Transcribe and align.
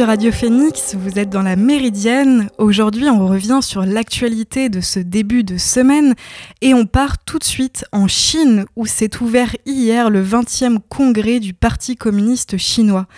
sur 0.00 0.06
Radio 0.06 0.32
Phoenix, 0.32 0.94
vous 0.94 1.18
êtes 1.18 1.28
dans 1.28 1.42
la 1.42 1.56
Méridienne. 1.56 2.48
Aujourd'hui, 2.56 3.10
on 3.10 3.26
revient 3.26 3.58
sur 3.60 3.84
l'actualité 3.84 4.70
de 4.70 4.80
ce 4.80 4.98
début 4.98 5.44
de 5.44 5.58
semaine 5.58 6.14
et 6.62 6.72
on 6.72 6.86
part 6.86 7.22
tout 7.22 7.38
de 7.38 7.44
suite 7.44 7.84
en 7.92 8.08
Chine 8.08 8.64
où 8.76 8.86
s'est 8.86 9.20
ouvert 9.20 9.54
hier 9.66 10.08
le 10.08 10.24
20e 10.24 10.78
congrès 10.88 11.38
du 11.38 11.52
Parti 11.52 11.96
communiste 11.96 12.56
chinois. 12.56 13.08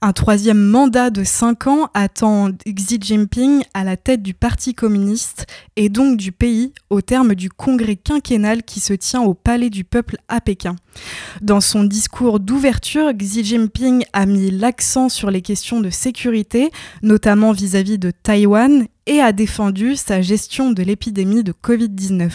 Un 0.00 0.14
troisième 0.14 0.64
mandat 0.64 1.10
de 1.10 1.24
5 1.24 1.66
ans 1.66 1.90
attend 1.92 2.48
Xi 2.66 2.96
Jinping 2.98 3.62
à 3.74 3.84
la 3.84 3.98
tête 3.98 4.22
du 4.22 4.32
Parti 4.32 4.72
communiste 4.72 5.44
et 5.76 5.90
donc 5.90 6.16
du 6.16 6.32
pays 6.32 6.72
au 6.88 7.02
terme 7.02 7.34
du 7.34 7.50
congrès 7.50 7.96
quinquennal 7.96 8.62
qui 8.62 8.80
se 8.80 8.94
tient 8.94 9.20
au 9.20 9.34
Palais 9.34 9.68
du 9.68 9.84
Peuple 9.84 10.16
à 10.28 10.40
Pékin. 10.40 10.76
Dans 11.40 11.60
son 11.60 11.84
discours 11.84 12.40
d'ouverture, 12.40 13.12
Xi 13.12 13.44
Jinping 13.44 14.04
a 14.12 14.26
mis 14.26 14.50
l'accent 14.50 15.08
sur 15.08 15.30
les 15.30 15.42
questions 15.42 15.80
de 15.80 15.90
sécurité, 15.90 16.70
notamment 17.02 17.52
vis-à-vis 17.52 17.98
de 17.98 18.10
Taïwan, 18.10 18.86
et 19.06 19.20
a 19.20 19.32
défendu 19.32 19.96
sa 19.96 20.22
gestion 20.22 20.70
de 20.70 20.82
l'épidémie 20.82 21.42
de 21.42 21.52
Covid-19. 21.52 22.30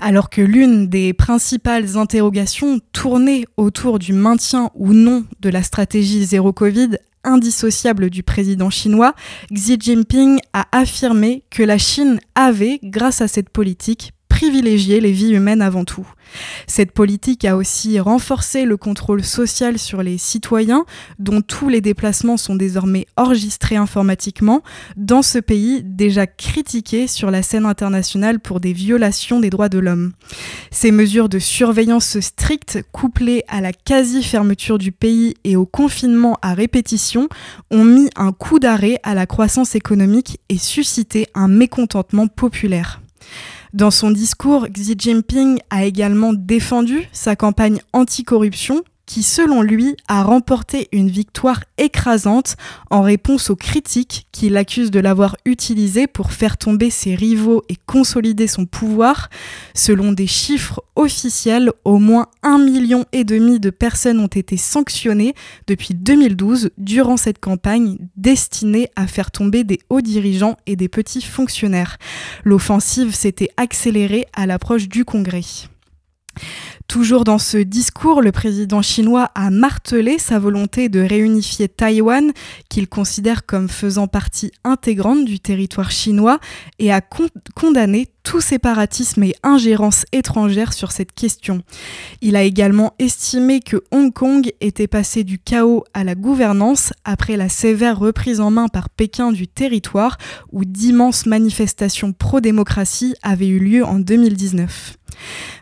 Alors 0.00 0.30
que 0.30 0.40
l'une 0.40 0.88
des 0.88 1.12
principales 1.12 1.96
interrogations 1.96 2.80
tournait 2.92 3.44
autour 3.56 3.98
du 3.98 4.12
maintien 4.12 4.70
ou 4.74 4.92
non 4.92 5.24
de 5.40 5.50
la 5.50 5.62
stratégie 5.62 6.24
zéro 6.24 6.52
Covid 6.52 6.98
indissociable 7.24 8.10
du 8.10 8.22
président 8.22 8.70
chinois, 8.70 9.14
Xi 9.50 9.76
Jinping 9.80 10.38
a 10.52 10.66
affirmé 10.72 11.42
que 11.50 11.62
la 11.62 11.78
Chine 11.78 12.20
avait, 12.34 12.78
grâce 12.82 13.20
à 13.20 13.28
cette 13.28 13.48
politique, 13.48 14.12
privilégier 14.34 14.98
les 14.98 15.12
vies 15.12 15.30
humaines 15.30 15.62
avant 15.62 15.84
tout. 15.84 16.08
Cette 16.66 16.90
politique 16.90 17.44
a 17.44 17.56
aussi 17.56 18.00
renforcé 18.00 18.64
le 18.64 18.76
contrôle 18.76 19.22
social 19.22 19.78
sur 19.78 20.02
les 20.02 20.18
citoyens, 20.18 20.86
dont 21.20 21.40
tous 21.40 21.68
les 21.68 21.80
déplacements 21.80 22.36
sont 22.36 22.56
désormais 22.56 23.06
enregistrés 23.16 23.76
informatiquement, 23.76 24.62
dans 24.96 25.22
ce 25.22 25.38
pays 25.38 25.84
déjà 25.84 26.26
critiqué 26.26 27.06
sur 27.06 27.30
la 27.30 27.44
scène 27.44 27.64
internationale 27.64 28.40
pour 28.40 28.58
des 28.58 28.72
violations 28.72 29.38
des 29.38 29.50
droits 29.50 29.68
de 29.68 29.78
l'homme. 29.78 30.14
Ces 30.72 30.90
mesures 30.90 31.28
de 31.28 31.38
surveillance 31.38 32.18
strictes, 32.18 32.80
couplées 32.90 33.44
à 33.46 33.60
la 33.60 33.72
quasi-fermeture 33.72 34.78
du 34.78 34.90
pays 34.90 35.34
et 35.44 35.54
au 35.54 35.64
confinement 35.64 36.38
à 36.42 36.54
répétition, 36.54 37.28
ont 37.70 37.84
mis 37.84 38.10
un 38.16 38.32
coup 38.32 38.58
d'arrêt 38.58 38.98
à 39.04 39.14
la 39.14 39.26
croissance 39.26 39.76
économique 39.76 40.40
et 40.48 40.58
suscité 40.58 41.28
un 41.36 41.46
mécontentement 41.46 42.26
populaire. 42.26 43.03
Dans 43.74 43.90
son 43.90 44.12
discours, 44.12 44.68
Xi 44.68 44.94
Jinping 44.96 45.58
a 45.68 45.84
également 45.84 46.32
défendu 46.32 47.08
sa 47.10 47.34
campagne 47.34 47.80
anticorruption 47.92 48.84
qui, 49.06 49.22
selon 49.22 49.62
lui, 49.62 49.96
a 50.08 50.22
remporté 50.22 50.88
une 50.92 51.10
victoire 51.10 51.62
écrasante 51.78 52.56
en 52.90 53.02
réponse 53.02 53.50
aux 53.50 53.56
critiques 53.56 54.26
qu'il 54.32 54.56
accuse 54.56 54.90
de 54.90 55.00
l'avoir 55.00 55.36
utilisée 55.44 56.06
pour 56.06 56.32
faire 56.32 56.56
tomber 56.56 56.90
ses 56.90 57.14
rivaux 57.14 57.62
et 57.68 57.76
consolider 57.86 58.46
son 58.46 58.66
pouvoir. 58.66 59.28
Selon 59.74 60.12
des 60.12 60.26
chiffres 60.26 60.82
officiels, 60.96 61.72
au 61.84 61.98
moins 61.98 62.26
un 62.42 62.58
million 62.58 63.04
et 63.12 63.24
demi 63.24 63.60
de 63.60 63.70
personnes 63.70 64.20
ont 64.20 64.26
été 64.26 64.56
sanctionnées 64.56 65.34
depuis 65.66 65.94
2012 65.94 66.70
durant 66.78 67.16
cette 67.16 67.40
campagne 67.40 67.98
destinée 68.16 68.88
à 68.96 69.06
faire 69.06 69.30
tomber 69.30 69.64
des 69.64 69.80
hauts 69.90 70.00
dirigeants 70.00 70.56
et 70.66 70.76
des 70.76 70.88
petits 70.88 71.22
fonctionnaires. 71.22 71.98
L'offensive 72.44 73.14
s'était 73.14 73.50
accélérée 73.56 74.26
à 74.32 74.46
l'approche 74.46 74.88
du 74.88 75.04
Congrès. 75.04 75.42
Toujours 76.86 77.24
dans 77.24 77.38
ce 77.38 77.56
discours, 77.56 78.20
le 78.20 78.30
président 78.30 78.82
chinois 78.82 79.30
a 79.34 79.50
martelé 79.50 80.18
sa 80.18 80.38
volonté 80.38 80.88
de 80.88 81.00
réunifier 81.00 81.66
Taïwan, 81.66 82.32
qu'il 82.68 82.88
considère 82.88 83.46
comme 83.46 83.68
faisant 83.68 84.06
partie 84.06 84.52
intégrante 84.64 85.24
du 85.24 85.40
territoire 85.40 85.90
chinois, 85.90 86.38
et 86.78 86.92
a 86.92 87.00
condamné 87.54 88.08
tout 88.22 88.40
séparatisme 88.40 89.22
et 89.22 89.34
ingérence 89.42 90.04
étrangère 90.12 90.72
sur 90.72 90.92
cette 90.92 91.12
question. 91.12 91.62
Il 92.20 92.36
a 92.36 92.42
également 92.42 92.94
estimé 92.98 93.60
que 93.60 93.82
Hong 93.90 94.12
Kong 94.12 94.50
était 94.60 94.86
passé 94.86 95.24
du 95.24 95.38
chaos 95.38 95.84
à 95.94 96.04
la 96.04 96.14
gouvernance 96.14 96.92
après 97.04 97.36
la 97.36 97.48
sévère 97.48 97.98
reprise 97.98 98.40
en 98.40 98.50
main 98.50 98.68
par 98.68 98.88
Pékin 98.88 99.32
du 99.32 99.48
territoire 99.48 100.16
où 100.52 100.64
d'immenses 100.64 101.26
manifestations 101.26 102.12
pro-démocratie 102.12 103.14
avaient 103.22 103.48
eu 103.48 103.58
lieu 103.58 103.84
en 103.84 103.98
2019. 103.98 104.96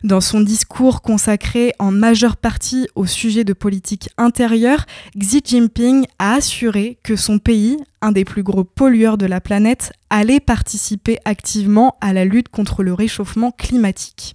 Dans 0.04 0.20
son 0.20 0.40
discours 0.40 1.02
consacré 1.12 1.74
en 1.78 1.92
majeure 1.92 2.38
partie 2.38 2.88
au 2.94 3.04
sujet 3.04 3.44
de 3.44 3.52
politique 3.52 4.08
intérieure, 4.16 4.86
Xi 5.14 5.42
Jinping 5.44 6.06
a 6.18 6.36
assuré 6.36 6.96
que 7.02 7.16
son 7.16 7.38
pays, 7.38 7.76
un 8.00 8.12
des 8.12 8.24
plus 8.24 8.42
gros 8.42 8.64
pollueurs 8.64 9.18
de 9.18 9.26
la 9.26 9.42
planète, 9.42 9.92
allait 10.08 10.40
participer 10.40 11.18
activement 11.26 11.96
à 12.00 12.14
la 12.14 12.24
lutte 12.24 12.48
contre 12.48 12.82
le 12.82 12.94
réchauffement 12.94 13.50
climatique. 13.50 14.34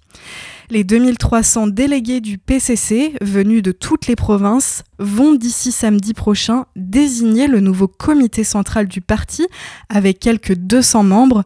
Les 0.70 0.84
2300 0.84 1.66
délégués 1.66 2.20
du 2.20 2.38
PCC, 2.38 3.14
venus 3.22 3.62
de 3.62 3.72
toutes 3.72 4.06
les 4.06 4.16
provinces, 4.16 4.84
vont 5.00 5.34
d'ici 5.34 5.72
samedi 5.72 6.14
prochain 6.14 6.66
désigner 6.76 7.48
le 7.48 7.58
nouveau 7.58 7.88
comité 7.88 8.44
central 8.44 8.86
du 8.86 9.00
parti 9.00 9.48
avec 9.88 10.20
quelques 10.20 10.54
200 10.54 11.02
membres, 11.02 11.42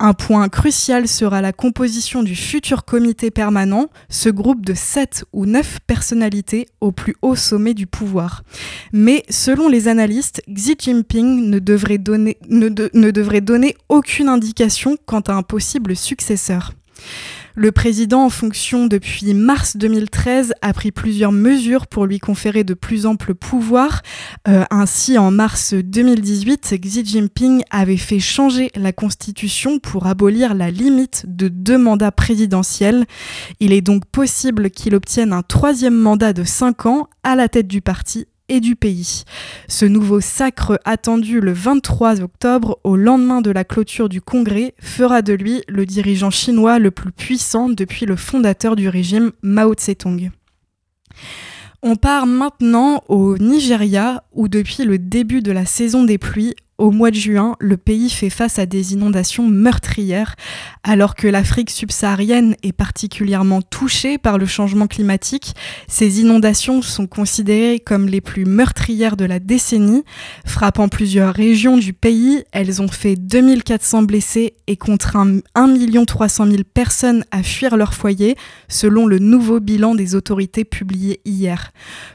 un 0.00 0.14
point 0.14 0.48
crucial 0.48 1.06
sera 1.06 1.42
la 1.42 1.52
composition 1.52 2.22
du 2.22 2.34
futur 2.34 2.84
comité 2.84 3.30
permanent, 3.30 3.90
ce 4.08 4.30
groupe 4.30 4.64
de 4.64 4.74
7 4.74 5.24
ou 5.32 5.44
9 5.46 5.78
personnalités 5.86 6.66
au 6.80 6.90
plus 6.90 7.14
haut 7.22 7.36
sommet 7.36 7.74
du 7.74 7.86
pouvoir. 7.86 8.42
Mais 8.92 9.22
selon 9.28 9.68
les 9.68 9.88
analystes, 9.88 10.42
Xi 10.48 10.74
Jinping 10.78 11.50
ne 11.50 11.58
devrait 11.58 11.98
donner, 11.98 12.38
ne 12.48 13.10
devrait 13.10 13.42
donner 13.42 13.76
aucune 13.88 14.28
indication 14.28 14.96
quant 15.04 15.20
à 15.20 15.34
un 15.34 15.42
possible 15.42 15.94
successeur. 15.94 16.72
Le 17.54 17.72
président 17.72 18.24
en 18.24 18.30
fonction 18.30 18.86
depuis 18.86 19.34
mars 19.34 19.76
2013 19.76 20.54
a 20.62 20.72
pris 20.72 20.92
plusieurs 20.92 21.32
mesures 21.32 21.86
pour 21.86 22.06
lui 22.06 22.18
conférer 22.18 22.64
de 22.64 22.74
plus 22.74 23.06
amples 23.06 23.34
pouvoirs. 23.34 24.02
Euh, 24.48 24.64
ainsi, 24.70 25.18
en 25.18 25.30
mars 25.30 25.74
2018, 25.74 26.76
Xi 26.80 27.04
Jinping 27.04 27.62
avait 27.70 27.96
fait 27.96 28.20
changer 28.20 28.70
la 28.74 28.92
constitution 28.92 29.78
pour 29.78 30.06
abolir 30.06 30.54
la 30.54 30.70
limite 30.70 31.24
de 31.26 31.48
deux 31.48 31.78
mandats 31.78 32.12
présidentiels. 32.12 33.04
Il 33.58 33.72
est 33.72 33.80
donc 33.80 34.04
possible 34.06 34.70
qu'il 34.70 34.94
obtienne 34.94 35.32
un 35.32 35.42
troisième 35.42 35.96
mandat 35.96 36.32
de 36.32 36.44
cinq 36.44 36.86
ans 36.86 37.08
à 37.22 37.36
la 37.36 37.48
tête 37.48 37.68
du 37.68 37.80
parti 37.80 38.26
et 38.50 38.60
du 38.60 38.76
pays. 38.76 39.24
Ce 39.68 39.86
nouveau 39.86 40.20
sacre 40.20 40.78
attendu 40.84 41.40
le 41.40 41.52
23 41.52 42.20
octobre, 42.20 42.78
au 42.84 42.96
lendemain 42.96 43.40
de 43.40 43.50
la 43.50 43.64
clôture 43.64 44.10
du 44.10 44.20
Congrès, 44.20 44.74
fera 44.78 45.22
de 45.22 45.32
lui 45.32 45.62
le 45.68 45.86
dirigeant 45.86 46.30
chinois 46.30 46.78
le 46.78 46.90
plus 46.90 47.12
puissant 47.12 47.70
depuis 47.70 48.04
le 48.04 48.16
fondateur 48.16 48.76
du 48.76 48.88
régime 48.88 49.30
Mao 49.42 49.72
Tse-tung. 49.72 50.30
On 51.82 51.96
part 51.96 52.26
maintenant 52.26 53.02
au 53.08 53.38
Nigeria 53.38 54.24
où 54.32 54.48
depuis 54.48 54.84
le 54.84 54.98
début 54.98 55.40
de 55.40 55.52
la 55.52 55.64
saison 55.64 56.04
des 56.04 56.18
pluies, 56.18 56.54
au 56.80 56.90
mois 56.90 57.10
de 57.10 57.16
juin, 57.16 57.56
le 57.60 57.76
pays 57.76 58.08
fait 58.08 58.30
face 58.30 58.58
à 58.58 58.64
des 58.64 58.94
inondations 58.94 59.46
meurtrières, 59.46 60.34
alors 60.82 61.14
que 61.14 61.28
l'Afrique 61.28 61.68
subsaharienne 61.68 62.56
est 62.62 62.72
particulièrement 62.72 63.60
touchée 63.60 64.16
par 64.16 64.38
le 64.38 64.46
changement 64.46 64.86
climatique. 64.86 65.54
Ces 65.88 66.20
inondations 66.20 66.80
sont 66.80 67.06
considérées 67.06 67.80
comme 67.80 68.08
les 68.08 68.22
plus 68.22 68.46
meurtrières 68.46 69.18
de 69.18 69.26
la 69.26 69.38
décennie, 69.40 70.04
frappant 70.46 70.88
plusieurs 70.88 71.34
régions 71.34 71.76
du 71.76 71.92
pays. 71.92 72.44
Elles 72.52 72.80
ont 72.80 72.88
fait 72.88 73.14
2400 73.14 74.04
blessés 74.04 74.54
et 74.66 74.76
contraint 74.76 75.40
1 75.54 76.04
300 76.06 76.46
000 76.46 76.62
personnes 76.72 77.24
à 77.30 77.42
fuir 77.42 77.76
leur 77.76 77.92
foyer, 77.92 78.36
selon 78.68 79.06
le 79.06 79.18
nouveau 79.18 79.60
bilan 79.60 79.94
des 79.94 80.14
autorités 80.14 80.64
publié 80.64 81.20
hier. 81.26 81.72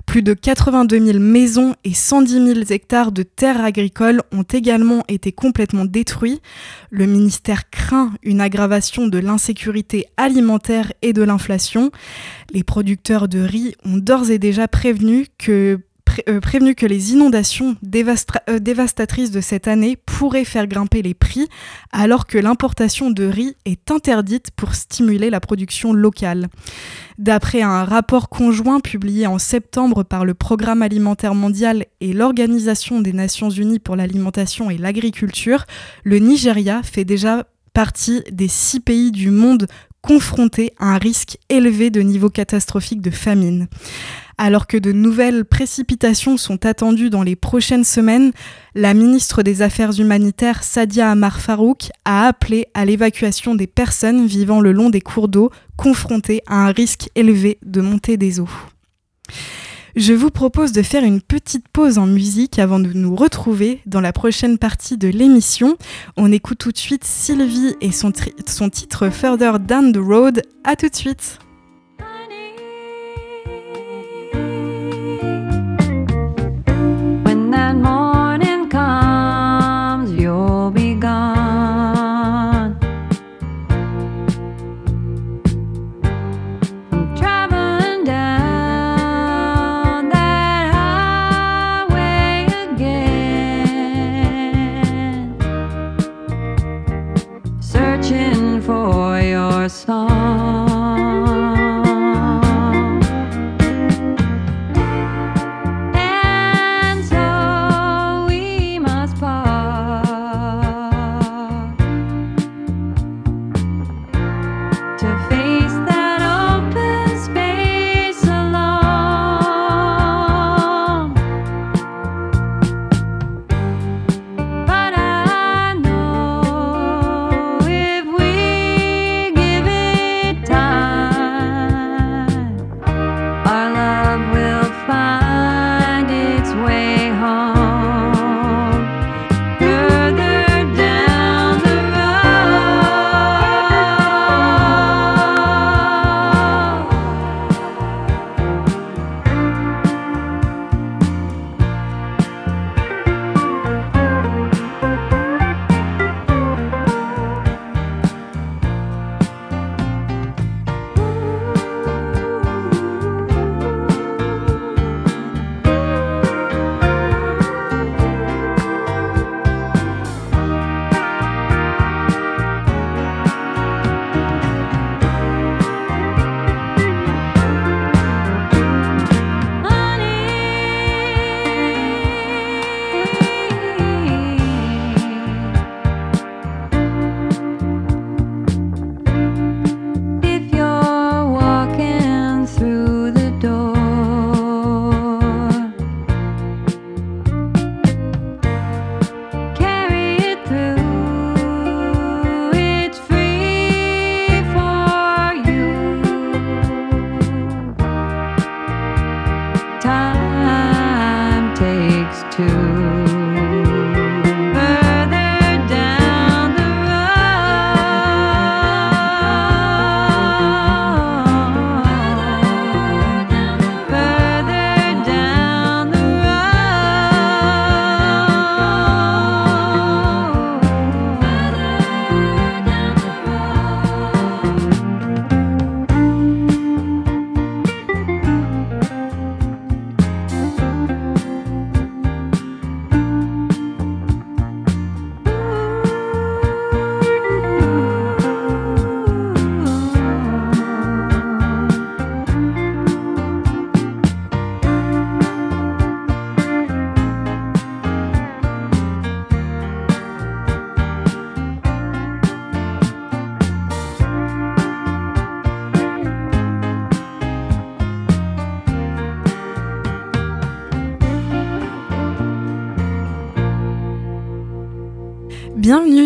Plus 0.07 0.23
de 0.23 0.33
82 0.33 1.05
000 1.05 1.19
maisons 1.19 1.75
et 1.83 1.93
110 1.93 2.33
000 2.33 2.59
hectares 2.71 3.11
de 3.11 3.21
terres 3.21 3.63
agricoles 3.63 4.23
ont 4.31 4.43
également 4.55 5.03
été 5.07 5.31
complètement 5.31 5.85
détruits. 5.85 6.41
Le 6.89 7.05
ministère 7.05 7.69
craint 7.69 8.11
une 8.23 8.41
aggravation 8.41 9.07
de 9.07 9.19
l'insécurité 9.19 10.07
alimentaire 10.17 10.91
et 11.01 11.13
de 11.13 11.21
l'inflation. 11.21 11.91
Les 12.51 12.63
producteurs 12.63 13.27
de 13.27 13.39
riz 13.39 13.75
ont 13.85 13.97
d'ores 13.97 14.31
et 14.31 14.39
déjà 14.39 14.67
prévenu 14.67 15.27
que 15.37 15.79
euh, 16.29 16.39
prévenu 16.39 16.75
que 16.75 16.85
les 16.85 17.13
inondations 17.13 17.75
euh, 17.75 18.59
dévastatrices 18.59 19.31
de 19.31 19.41
cette 19.41 19.67
année 19.67 19.97
pourraient 19.97 20.45
faire 20.45 20.67
grimper 20.67 21.01
les 21.01 21.13
prix, 21.13 21.47
alors 21.91 22.25
que 22.27 22.37
l'importation 22.37 23.11
de 23.11 23.25
riz 23.25 23.55
est 23.65 23.91
interdite 23.91 24.51
pour 24.55 24.75
stimuler 24.75 25.29
la 25.29 25.39
production 25.39 25.93
locale. 25.93 26.47
D'après 27.17 27.61
un 27.61 27.83
rapport 27.83 28.29
conjoint 28.29 28.79
publié 28.79 29.27
en 29.27 29.39
septembre 29.39 30.03
par 30.03 30.25
le 30.25 30.33
Programme 30.33 30.81
alimentaire 30.81 31.35
mondial 31.35 31.85
et 32.01 32.13
l'Organisation 32.13 33.01
des 33.01 33.13
Nations 33.13 33.49
Unies 33.49 33.79
pour 33.79 33.95
l'alimentation 33.95 34.69
et 34.69 34.77
l'agriculture, 34.77 35.65
le 36.03 36.19
Nigeria 36.19 36.81
fait 36.83 37.05
déjà 37.05 37.47
partie 37.73 38.23
des 38.31 38.47
six 38.47 38.79
pays 38.79 39.11
du 39.11 39.31
monde 39.31 39.67
confrontés 40.01 40.71
à 40.77 40.93
un 40.93 40.97
risque 40.97 41.37
élevé 41.49 41.89
de 41.89 42.01
niveau 42.01 42.29
catastrophique 42.29 43.01
de 43.01 43.09
famine. 43.09 43.67
Alors 44.37 44.67
que 44.67 44.77
de 44.77 44.91
nouvelles 44.91 45.45
précipitations 45.45 46.35
sont 46.35 46.65
attendues 46.65 47.09
dans 47.09 47.23
les 47.23 47.37
prochaines 47.37 47.85
semaines, 47.85 48.31
la 48.73 48.93
ministre 48.93 49.43
des 49.43 49.61
Affaires 49.61 49.97
humanitaires 49.97 50.63
Sadia 50.63 51.09
Amar 51.09 51.39
Farouk 51.39 51.89
a 52.03 52.27
appelé 52.27 52.67
à 52.73 52.83
l'évacuation 52.83 53.55
des 53.55 53.67
personnes 53.67 54.25
vivant 54.27 54.59
le 54.59 54.73
long 54.73 54.89
des 54.89 55.01
cours 55.01 55.29
d'eau 55.29 55.51
confrontées 55.77 56.41
à 56.47 56.67
un 56.67 56.71
risque 56.71 57.09
élevé 57.15 57.59
de 57.65 57.79
montée 57.79 58.17
des 58.17 58.41
eaux. 58.41 58.49
Je 59.95 60.11
vous 60.11 60.29
propose 60.29 60.73
de 60.73 60.81
faire 60.81 61.05
une 61.05 61.21
petite 61.21 61.69
pause 61.69 61.97
en 61.97 62.05
musique 62.05 62.59
avant 62.59 62.79
de 62.79 62.91
nous 62.91 63.15
retrouver 63.15 63.81
dans 63.85 64.01
la 64.01 64.11
prochaine 64.11 64.57
partie 64.57 64.97
de 64.97 65.07
l'émission. 65.07 65.77
On 66.17 66.33
écoute 66.33 66.57
tout 66.57 66.73
de 66.73 66.77
suite 66.77 67.05
Sylvie 67.05 67.75
et 67.79 67.93
son, 67.93 68.11
son 68.45 68.69
titre 68.69 69.09
Further 69.09 69.57
Down 69.59 69.93
the 69.93 69.97
Road. 69.97 70.41
À 70.65 70.75
tout 70.75 70.89
de 70.89 70.95
suite. 70.95 71.39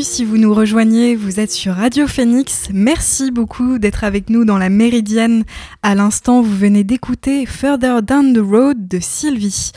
Si 0.02 0.24
vous 0.24 0.38
nous 0.38 0.54
rejoignez, 0.54 1.16
vous 1.16 1.42
êtes 1.42 1.52
sur 1.52 1.74
Radio 1.74 2.08
Phoenix. 2.08 2.70
Merci 2.72 3.32
beaucoup 3.32 3.80
d'être 3.80 4.06
avec 4.06 4.30
nous 4.30 4.46
dans 4.46 4.58
la 4.58 4.70
Méridienne. 4.70 5.44
À 5.84 5.94
l'instant, 5.94 6.42
vous 6.42 6.56
venez 6.56 6.86
d'écouter 6.86 7.46
Further 7.46 8.02
Down 8.02 8.34
the 8.34 8.40
Road 8.40 8.88
de 8.88 9.00
Sylvie. 9.02 9.72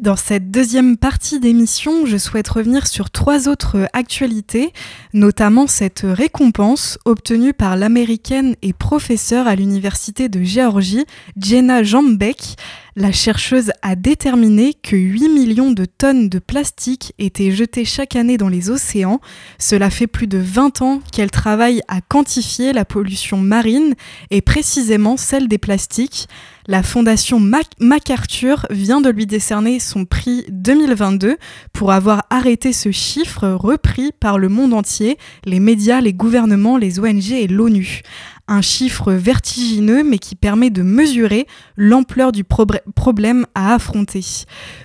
Dans 0.00 0.16
cette 0.16 0.50
deuxième 0.50 0.96
partie 0.96 1.38
d'émission, 1.38 2.06
je 2.06 2.16
souhaite 2.16 2.48
revenir 2.48 2.86
sur 2.86 3.10
trois 3.10 3.48
autres 3.48 3.88
actualités, 3.92 4.72
notamment 5.12 5.66
cette 5.66 6.02
récompense 6.04 6.98
obtenue 7.04 7.52
par 7.52 7.76
l'américaine 7.76 8.56
et 8.62 8.72
professeure 8.72 9.46
à 9.46 9.54
l'Université 9.54 10.28
de 10.28 10.42
Géorgie, 10.42 11.04
Jenna 11.36 11.82
Jambek. 11.82 12.56
La 13.00 13.12
chercheuse 13.12 13.70
a 13.82 13.94
déterminé 13.94 14.74
que 14.74 14.96
8 14.96 15.28
millions 15.28 15.70
de 15.70 15.84
tonnes 15.84 16.28
de 16.28 16.40
plastique 16.40 17.12
étaient 17.20 17.52
jetées 17.52 17.84
chaque 17.84 18.16
année 18.16 18.38
dans 18.38 18.48
les 18.48 18.70
océans. 18.70 19.20
Cela 19.56 19.88
fait 19.88 20.08
plus 20.08 20.26
de 20.26 20.38
20 20.38 20.82
ans 20.82 21.00
qu'elle 21.12 21.30
travaille 21.30 21.80
à 21.86 22.00
quantifier 22.00 22.72
la 22.72 22.84
pollution 22.84 23.36
marine 23.36 23.94
et 24.32 24.40
précisément 24.40 25.16
celle 25.16 25.46
des 25.46 25.58
plastiques. 25.58 26.26
La 26.66 26.82
fondation 26.82 27.40
MacArthur 27.78 28.66
vient 28.68 29.00
de 29.00 29.10
lui 29.10 29.26
décerner 29.26 29.78
son 29.78 30.04
prix 30.04 30.44
2022 30.50 31.36
pour 31.72 31.92
avoir 31.92 32.26
arrêté 32.30 32.72
ce 32.72 32.90
chiffre 32.90 33.46
repris 33.48 34.10
par 34.18 34.38
le 34.38 34.48
monde 34.48 34.74
entier, 34.74 35.18
les 35.44 35.60
médias, 35.60 36.00
les 36.00 36.12
gouvernements, 36.12 36.76
les 36.76 36.98
ONG 36.98 37.30
et 37.30 37.46
l'ONU. 37.46 38.02
Un 38.48 38.62
chiffre 38.62 39.12
vertigineux 39.12 40.02
mais 40.02 40.18
qui 40.18 40.34
permet 40.34 40.70
de 40.70 40.82
mesurer 40.82 41.46
l'ampleur 41.76 42.32
du 42.32 42.44
problème 42.44 43.46
à 43.54 43.74
affronter. 43.74 44.24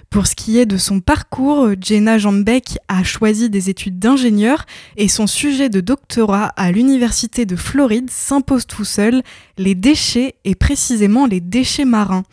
Pour 0.10 0.28
ce 0.28 0.36
qui 0.36 0.60
est 0.60 0.68
de 0.68 0.78
son 0.78 1.00
parcours, 1.00 1.70
Jenna 1.82 2.20
Jambeck 2.20 2.78
a 2.88 3.04
choisi 3.04 3.50
des 3.50 3.72
études 3.72 3.98
d'ingénieur 3.98 4.66
et 4.96 5.08
son 5.08 5.26
sujet 5.26 5.70
de 5.70 5.80
doctorat 5.80 6.52
à 6.56 6.72
l'Université 6.72 7.46
de 7.46 7.56
Floride 7.56 8.12
s'impose 8.12 8.68
tout 8.68 8.86
seul, 8.86 9.24
les 9.58 9.74
déchets 9.74 10.36
et 10.46 10.54
précisément 10.54 11.26
les 11.26 11.40
déchets 11.40 11.86
marins. 11.86 12.24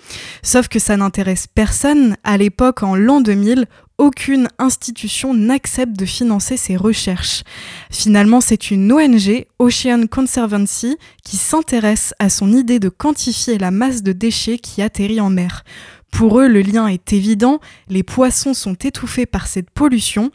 Sauf 0.42 0.68
que 0.68 0.78
ça 0.78 0.96
n'intéresse 0.96 1.46
personne, 1.46 2.16
à 2.22 2.36
l'époque 2.36 2.82
en 2.82 2.96
l'an 2.96 3.20
2000, 3.20 3.66
aucune 4.00 4.48
institution 4.58 5.34
n'accepte 5.34 5.92
de 5.92 6.06
financer 6.06 6.56
ses 6.56 6.74
recherches. 6.74 7.44
Finalement, 7.90 8.40
c'est 8.40 8.70
une 8.70 8.90
ONG, 8.90 9.44
Ocean 9.58 10.06
Conservancy, 10.10 10.96
qui 11.22 11.36
s'intéresse 11.36 12.14
à 12.18 12.30
son 12.30 12.50
idée 12.50 12.78
de 12.78 12.88
quantifier 12.88 13.58
la 13.58 13.70
masse 13.70 14.02
de 14.02 14.12
déchets 14.12 14.58
qui 14.58 14.80
atterrit 14.80 15.20
en 15.20 15.28
mer. 15.28 15.64
Pour 16.10 16.40
eux, 16.40 16.48
le 16.48 16.62
lien 16.62 16.86
est 16.86 17.12
évident, 17.12 17.60
les 17.88 18.02
poissons 18.02 18.54
sont 18.54 18.74
étouffés 18.74 19.26
par 19.26 19.46
cette 19.46 19.70
pollution. 19.70 20.32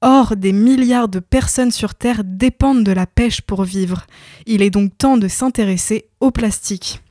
Or, 0.00 0.36
des 0.36 0.52
milliards 0.52 1.08
de 1.08 1.18
personnes 1.18 1.72
sur 1.72 1.96
Terre 1.96 2.22
dépendent 2.24 2.84
de 2.84 2.92
la 2.92 3.06
pêche 3.06 3.40
pour 3.40 3.64
vivre. 3.64 4.06
Il 4.46 4.62
est 4.62 4.70
donc 4.70 4.96
temps 4.96 5.16
de 5.16 5.26
s'intéresser 5.26 6.04
au 6.20 6.30
plastique. 6.30 7.02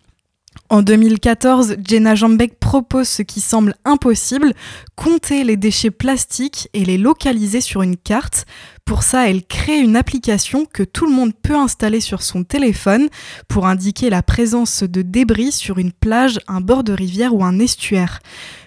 En 0.69 0.81
2014, 0.81 1.77
Jenna 1.81 2.15
Jambeck 2.15 2.59
propose 2.59 3.07
ce 3.07 3.21
qui 3.21 3.39
semble 3.39 3.73
impossible, 3.85 4.53
compter 4.95 5.45
les 5.45 5.55
déchets 5.55 5.91
plastiques 5.91 6.67
et 6.73 6.83
les 6.83 6.97
localiser 6.97 7.61
sur 7.61 7.81
une 7.83 7.95
carte. 7.95 8.45
Pour 8.87 9.03
ça, 9.03 9.29
elle 9.29 9.45
crée 9.45 9.79
une 9.79 9.97
application 9.97 10.65
que 10.65 10.81
tout 10.81 11.05
le 11.05 11.11
monde 11.11 11.33
peut 11.35 11.57
installer 11.57 11.99
sur 11.99 12.23
son 12.23 12.45
téléphone 12.45 13.09
pour 13.49 13.67
indiquer 13.67 14.09
la 14.09 14.23
présence 14.23 14.81
de 14.81 15.01
débris 15.01 15.51
sur 15.51 15.77
une 15.77 15.91
plage, 15.91 16.39
un 16.47 16.61
bord 16.61 16.85
de 16.85 16.93
rivière 16.93 17.35
ou 17.35 17.43
un 17.43 17.59
estuaire. 17.59 18.21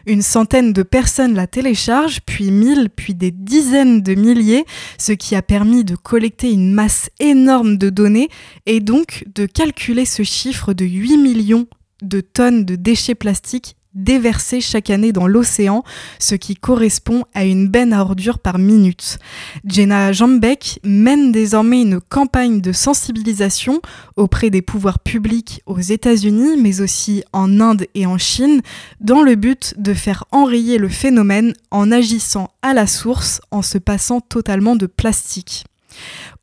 Une 0.05 0.21
centaine 0.21 0.75
de 0.75 0.83
personnes 0.83 1.33
la 1.33 1.47
téléchargent, 1.47 2.21
puis 2.27 2.51
mille, 2.51 2.91
puis 2.95 3.15
des 3.15 3.31
dizaines 3.31 4.03
de 4.03 4.15
milliers, 4.15 4.67
ce 4.99 5.13
qui 5.13 5.35
a 5.37 5.41
permis 5.41 5.85
de 5.85 5.97
collecter 5.97 6.53
une 6.53 6.75
masse 6.75 7.09
énorme 7.19 7.79
de 7.79 7.89
données 7.89 8.29
et 8.67 8.81
donc 8.81 9.25
de 9.35 9.47
calculer 9.47 10.05
ce 10.05 10.23
chiffre 10.23 10.75
de 10.75 10.85
8 10.85 11.17
millions 11.17 11.67
de 12.03 12.21
tonnes 12.21 12.67
de 12.67 12.77
déchets 12.77 13.15
plastiques 13.15 13.75
déversés 13.95 14.61
chaque 14.61 14.91
année 14.91 15.13
dans 15.13 15.27
l'océan, 15.27 15.83
ce 16.19 16.35
qui 16.35 16.55
correspond 16.55 17.25
à 17.35 17.45
une 17.45 17.69
benne 17.69 17.93
à 17.93 18.03
ordures 18.03 18.39
par 18.39 18.59
minute. 18.59 19.19
Jenna 19.65 20.13
Jambeck 20.13 20.81
mène 20.85 21.33
désormais 21.33 21.83
une 21.83 22.01
campagne 22.01 22.61
de 22.61 22.73
sensibilisation 22.73 23.81
auprès 24.17 24.51
des 24.51 24.63
pouvoirs 24.63 24.99
publics 24.99 25.63
aux 25.67 25.81
États-Unis, 25.81 26.57
mais 26.61 26.81
aussi 26.81 27.25
en 27.33 27.61
Inde 27.61 27.87
et 27.95 28.07
en 28.07 28.19
Chine, 28.19 28.63
dans 29.01 29.23
le 29.23 29.35
but 29.35 29.75
de 29.79 29.95
faire 29.95 30.25
enrayer 30.31 30.79
le 30.79 30.89
phénomène 30.89 31.55
en 31.71 31.91
agissant 31.91 32.51
à 32.63 32.75
la 32.75 32.87
source, 32.87 33.41
en 33.51 33.63
se 33.63 33.79
passant 33.79 34.21
totalement 34.21 34.77
de 34.77 34.87
plastique. 34.87 35.65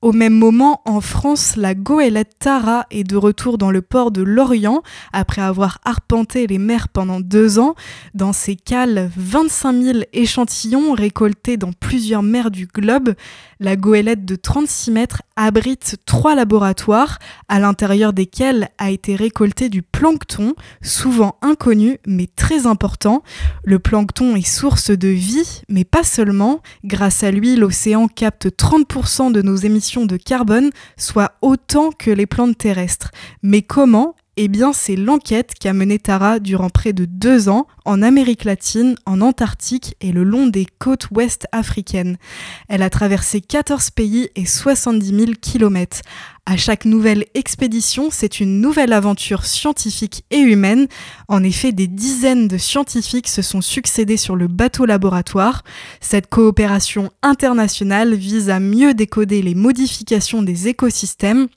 Au 0.04 0.12
même 0.12 0.36
moment, 0.36 0.82
en 0.86 1.02
France, 1.02 1.56
la 1.56 1.74
goélette 1.74 2.38
Tara 2.38 2.86
est 2.92 3.04
de 3.04 3.16
retour 3.16 3.58
dans 3.58 3.72
le 3.72 3.82
port 3.82 4.12
de 4.12 4.22
Lorient 4.22 4.84
après 5.12 5.42
avoir 5.42 5.80
arpenté 5.86 6.46
les 6.46 6.60
mers 6.60 6.88
pendant 6.88 7.20
deux 7.20 7.58
ans. 7.58 7.74
Dans 8.14 8.32
ses 8.32 8.56
cales, 8.56 9.10
25 9.18 9.82
000 9.82 10.00
échantillons 10.14 10.94
récoltés 10.94 11.58
dans 11.58 11.74
plusieurs 11.74 12.22
mers 12.22 12.52
du 12.52 12.68
globe. 12.68 13.16
La 13.60 13.76
goélette 13.76 14.24
de 14.24 14.36
36 14.36 14.92
mètres 14.92 15.24
abrite 15.38 15.96
trois 16.06 16.36
laboratoires 16.36 17.20
à 17.48 17.60
l'intérieur 17.60 18.12
desquels 18.12 18.70
a 18.78 18.92
été 18.92 19.16
récolté 19.16 19.70
du 19.70 19.82
plancton, 19.84 20.56
souvent 20.82 21.38
inconnu 21.42 22.00
mais 22.06 22.28
très 22.36 22.66
important. 22.68 23.24
Le 23.64 23.80
plancton 23.80 24.36
est 24.36 24.42
source 24.42 24.92
de 24.92 25.08
vie, 25.08 25.62
mais 25.70 25.86
pas 25.86 26.04
seulement. 26.04 26.62
Grâce 26.84 27.24
à 27.24 27.32
lui, 27.32 27.56
l'océan 27.56 28.08
capte 28.08 28.48
30% 28.48 29.32
de 29.32 29.42
nos 29.42 29.56
émissions 29.56 30.06
de 30.06 30.18
carbone 30.18 30.72
soit 30.98 31.34
autant 31.42 31.92
que 31.92 32.12
les 32.12 32.26
plantes 32.26 32.58
terrestres. 32.58 33.12
Mais 33.44 33.62
comment 33.62 34.16
eh 34.40 34.48
bien, 34.48 34.72
c'est 34.72 34.96
l'enquête 34.96 35.54
qu'a 35.60 35.74
menée 35.74 35.98
Tara 35.98 36.40
durant 36.40 36.70
près 36.70 36.94
de 36.94 37.06
deux 37.06 37.50
ans 37.50 37.66
en 37.86 38.04
Amérique 38.04 38.44
latine, 38.44 38.96
en 39.08 39.22
Antarctique 39.22 39.96
et 40.00 40.12
le 40.12 40.24
long 40.24 40.46
des 40.46 40.68
côtes 40.78 41.10
ouest 41.10 41.48
africaines. 41.52 42.18
Elle 42.70 42.84
a 42.84 42.92
traversé 42.92 43.42
14 43.42 43.90
pays 43.90 44.30
et 44.36 44.46
70 44.46 45.08
000 45.08 45.32
kilomètres. 45.42 46.02
À 46.46 46.56
chaque 46.56 46.86
nouvelle 46.86 47.26
expédition, 47.34 48.10
c'est 48.12 48.40
une 48.40 48.62
nouvelle 48.62 48.94
aventure 48.94 49.46
scientifique 49.46 50.24
et 50.32 50.40
humaine. 50.40 50.88
En 51.28 51.44
effet, 51.44 51.72
des 51.72 51.88
dizaines 51.88 52.48
de 52.48 52.58
scientifiques 52.58 53.28
se 53.28 53.42
sont 53.42 53.62
succédés 53.62 54.18
sur 54.18 54.36
le 54.36 54.48
bateau 54.48 54.86
laboratoire. 54.86 55.64
Cette 56.00 56.30
coopération 56.30 57.12
internationale 57.22 58.14
vise 58.14 58.50
à 58.50 58.60
mieux 58.60 58.94
décoder 58.94 59.42
les 59.42 59.56
modifications 59.56 60.44
des 60.44 60.68
écosystèmes 60.68 61.48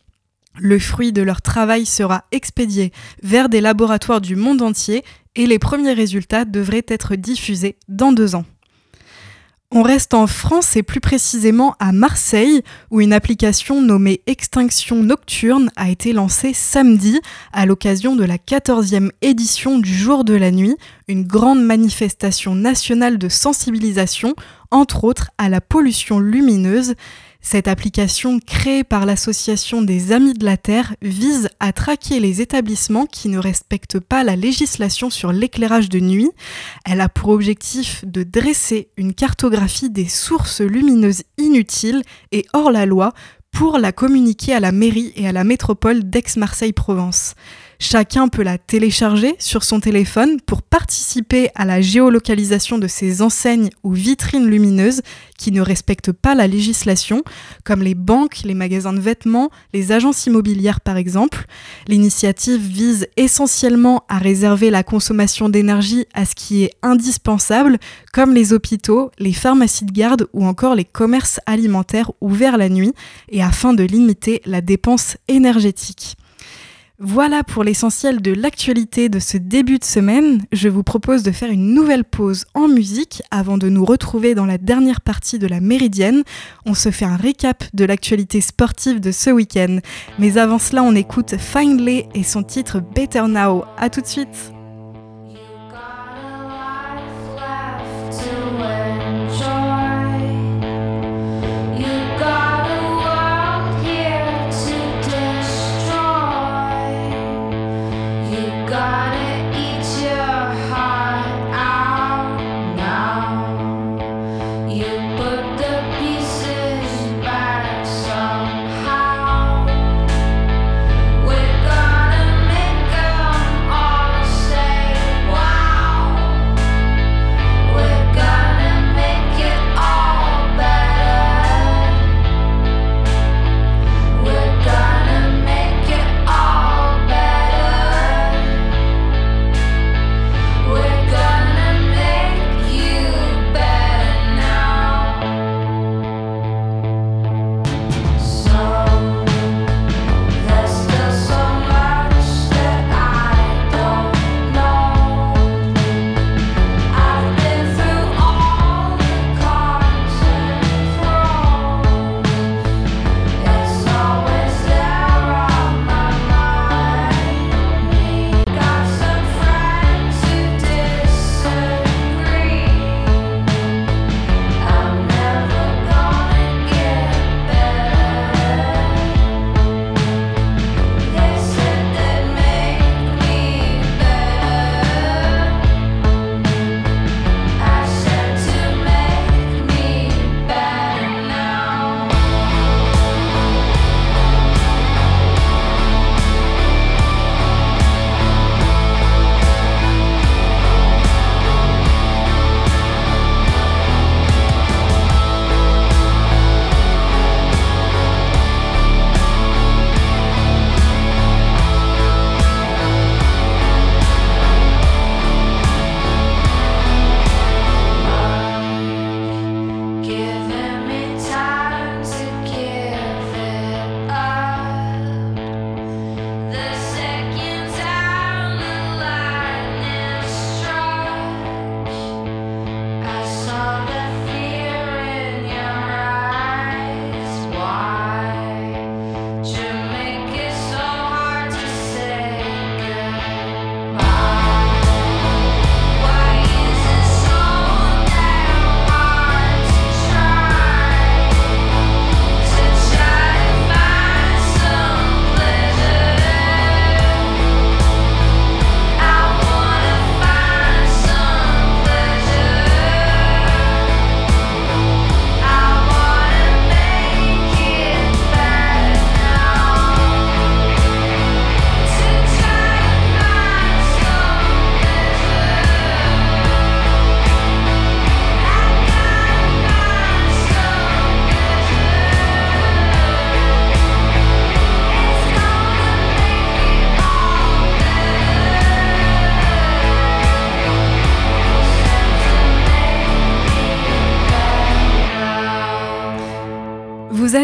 le 0.61 0.79
fruit 0.79 1.13
de 1.13 1.23
leur 1.23 1.43
travail 1.43 1.87
sera 1.87 2.25
expédié 2.33 2.93
vers 3.23 3.49
des 3.49 3.61
laboratoires 3.61 4.21
du 4.21 4.37
monde 4.37 4.63
entier 4.63 5.05
et 5.35 5.47
les 5.47 5.59
premiers 5.59 5.93
résultats 5.93 6.45
devraient 6.45 6.87
être 6.89 7.17
diffusés 7.17 7.77
dans 7.89 8.13
deux 8.13 8.35
ans. 8.35 8.45
On 9.73 9.83
reste 9.83 10.15
en 10.15 10.27
France 10.27 10.75
et 10.75 10.83
plus 10.83 10.99
précisément 10.99 11.77
à 11.79 11.93
Marseille 11.93 12.63
où 12.91 13.01
une 13.01 13.13
application 13.13 13.81
nommée 13.81 14.21
Extinction 14.27 14.97
Nocturne 14.97 15.71
a 15.77 15.91
été 15.91 16.13
lancée 16.13 16.53
samedi 16.55 17.21
à 17.53 17.67
l'occasion 17.67 18.17
de 18.17 18.25
la 18.25 18.37
14e 18.37 19.11
édition 19.23 19.79
du 19.79 19.95
Jour 19.95 20.25
de 20.25 20.35
la 20.35 20.51
Nuit, 20.51 20.75
une 21.07 21.23
grande 21.23 21.63
manifestation 21.63 22.57
nationale 22.57 23.17
de 23.17 23.29
sensibilisation, 23.29 24.35
entre 24.73 25.05
autres 25.05 25.31
à 25.39 25.49
la 25.49 25.61
pollution 25.61 26.19
lumineuse. 26.19 26.95
Cette 27.43 27.69
application 27.69 28.39
créée 28.39 28.85
par 28.85 29.07
l'association 29.07 29.81
des 29.81 30.13
Amis 30.13 30.35
de 30.35 30.45
la 30.45 30.57
Terre 30.57 30.95
vise 31.01 31.49
à 31.59 31.73
traquer 31.73 32.21
les 32.21 32.43
établissements 32.43 33.07
qui 33.07 33.29
ne 33.29 33.39
respectent 33.39 33.99
pas 33.99 34.25
la 34.25 34.37
législation 34.37 35.09
sur 35.09 35.33
l'éclairage 35.33 35.89
de 35.89 36.01
nuit. 36.01 36.31
Elle 36.85 37.01
a 37.01 37.09
pour 37.09 37.31
objectif 37.31 38.05
de 38.05 38.23
dresser 38.23 38.89
une 38.99 39.15
cartographie 39.15 39.91
des 39.91 40.07
sources 40.07 40.61
lumineuses 40.61 41.23
inutiles 41.39 42.03
et 42.31 42.45
hors 42.53 42.71
la 42.71 42.85
loi 42.85 43.13
pour 43.53 43.79
la 43.79 43.93
communiquer 43.93 44.55
à 44.55 44.61
la 44.61 44.71
mairie 44.71 45.13
et 45.17 45.27
à 45.27 45.33
la 45.33 45.45
métropole 45.45 46.05
d'Aix-Marseille-Provence. 46.05 47.35
Chacun 47.83 48.29
peut 48.29 48.43
la 48.43 48.59
télécharger 48.59 49.37
sur 49.39 49.65
son 49.65 49.81
téléphone 49.81 50.39
pour 50.43 50.61
participer 50.61 51.49
à 51.55 51.65
la 51.65 51.81
géolocalisation 51.81 52.77
de 52.77 52.87
ces 52.87 53.23
enseignes 53.23 53.71
ou 53.83 53.93
vitrines 53.93 54.47
lumineuses 54.47 55.01
qui 55.39 55.51
ne 55.51 55.63
respectent 55.63 56.13
pas 56.13 56.35
la 56.35 56.47
législation, 56.47 57.23
comme 57.65 57.83
les 57.83 57.95
banques, 57.95 58.43
les 58.45 58.53
magasins 58.53 58.93
de 58.93 59.01
vêtements, 59.01 59.49
les 59.73 59.93
agences 59.93 60.27
immobilières 60.27 60.83
par 60.83 60.99
exemple. 60.99 61.47
L'initiative 61.89 62.61
vise 62.61 63.07
essentiellement 63.17 64.05
à 64.11 64.19
réserver 64.19 64.69
la 64.69 64.83
consommation 64.83 65.49
d'énergie 65.49 66.05
à 66.13 66.27
ce 66.27 66.35
qui 66.35 66.65
est 66.65 66.75
indispensable, 66.83 67.79
comme 68.13 68.35
les 68.35 68.53
hôpitaux, 68.53 69.11
les 69.19 69.33
pharmacies 69.33 69.87
de 69.87 69.93
garde 69.93 70.29
ou 70.35 70.45
encore 70.45 70.75
les 70.75 70.85
commerces 70.85 71.41
alimentaires 71.47 72.13
ouverts 72.21 72.59
la 72.59 72.69
nuit, 72.69 72.93
et 73.31 73.43
afin 73.43 73.73
de 73.73 73.85
limiter 73.85 74.43
la 74.45 74.61
dépense 74.61 75.17
énergétique. 75.29 76.19
Voilà 77.03 77.45
pour 77.45 77.65
l'essentiel 77.65 78.21
de 78.21 78.31
l'actualité 78.31 79.09
de 79.09 79.21
ce 79.21 79.39
début 79.39 79.79
de 79.79 79.85
semaine. 79.85 80.43
Je 80.53 80.69
vous 80.69 80.83
propose 80.83 81.23
de 81.23 81.31
faire 81.31 81.51
une 81.51 81.73
nouvelle 81.73 82.05
pause 82.05 82.45
en 82.53 82.69
musique 82.69 83.23
avant 83.31 83.57
de 83.57 83.71
nous 83.71 83.87
retrouver 83.87 84.35
dans 84.35 84.45
la 84.45 84.59
dernière 84.59 85.01
partie 85.01 85.39
de 85.39 85.47
la 85.47 85.61
Méridienne. 85.61 86.25
On 86.67 86.75
se 86.75 86.91
fait 86.91 87.07
un 87.07 87.17
récap 87.17 87.65
de 87.73 87.87
l'actualité 87.87 88.43
sportive 88.43 89.01
de 89.01 89.13
ce 89.13 89.31
week-end. 89.31 89.79
Mais 90.19 90.37
avant 90.37 90.59
cela, 90.59 90.83
on 90.83 90.95
écoute 90.95 91.37
Finally 91.39 92.05
et 92.15 92.23
son 92.23 92.43
titre 92.43 92.81
Better 92.81 93.23
Now. 93.29 93.65
A 93.79 93.89
tout 93.89 94.03
de 94.03 94.07
suite! 94.07 94.53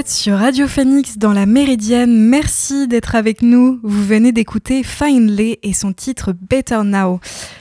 Sur 0.08 0.38
Radio 0.38 0.68
Phoenix 0.68 1.18
dans 1.18 1.32
la 1.32 1.46
Méridienne. 1.46 2.16
Merci 2.16 2.86
d'être 2.86 3.14
avec 3.14 3.42
nous. 3.42 3.80
Vous 3.82 4.04
venez 4.04 4.30
d'écouter 4.30 4.82
Finlay 4.82 5.58
et 5.62 5.72
son 5.72 5.92
titre 5.92 6.32
Better 6.32 6.82
Now. 6.84 7.20